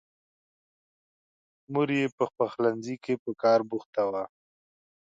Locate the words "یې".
1.97-2.05